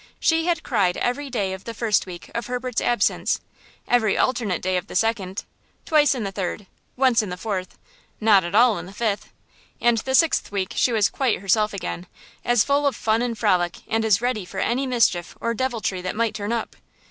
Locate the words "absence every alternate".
2.81-4.63